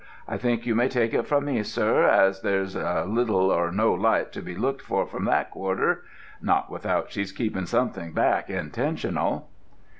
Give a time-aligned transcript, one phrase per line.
[0.27, 4.31] I think you may take it from me, sir, as there's little or no light
[4.31, 6.01] to be looked for from that quarter;
[6.41, 9.47] not without she's keeping somethink back intentional."